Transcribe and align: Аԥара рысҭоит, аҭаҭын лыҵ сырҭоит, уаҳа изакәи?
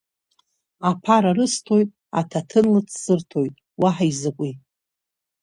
Аԥара 0.89 1.31
рысҭоит, 1.37 1.89
аҭаҭын 2.19 2.65
лыҵ 2.73 2.89
сырҭоит, 3.03 3.55
уаҳа 3.81 4.05
изакәи? 4.11 4.53